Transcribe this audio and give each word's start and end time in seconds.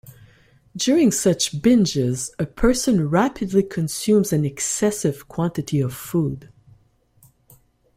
During 0.75 1.11
such 1.11 1.61
binges, 1.61 2.31
a 2.39 2.47
person 2.47 3.07
rapidly 3.07 3.61
consumes 3.61 4.33
an 4.33 4.43
excessive 4.43 5.27
quantity 5.27 5.79
of 5.79 5.93
food. 5.93 6.49